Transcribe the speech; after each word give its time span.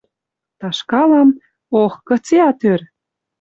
Ташкалам... 0.59 1.29
ох, 1.81 1.93
кыце 2.07 2.37
ат 2.49 2.61
ӧр!.. 2.73 2.81